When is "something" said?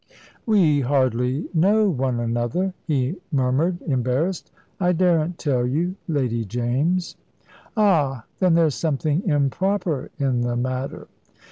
8.73-9.21